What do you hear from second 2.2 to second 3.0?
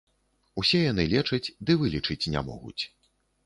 не могуць.